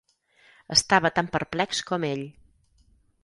Estava 0.75 1.11
tan 1.19 1.29
perplex 1.37 1.83
com 1.91 2.07
ell. 2.09 2.23